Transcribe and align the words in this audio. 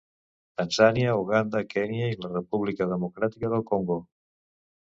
Tanzània, 0.61 1.11
Uganda, 1.25 1.61
Kenya 1.73 2.09
i 2.13 2.17
la 2.23 2.31
República 2.33 2.91
Democràtica 2.95 3.53
del 3.55 3.67
Congo. 3.73 4.03